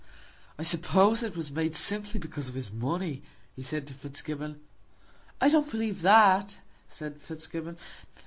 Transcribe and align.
"I 0.57 0.63
suppose 0.63 1.21
it 1.21 1.37
was 1.37 1.51
made 1.51 1.75
simply 1.75 2.19
because 2.19 2.49
of 2.49 2.55
his 2.55 2.71
money," 2.73 3.21
he 3.55 3.61
said 3.61 3.85
to 3.85 3.93
Fitzgibbon. 3.93 4.59
"I 5.39 5.47
don't 5.47 5.69
believe 5.69 6.01
that," 6.01 6.57
said 6.87 7.21
Fitzgibbon. 7.21 7.77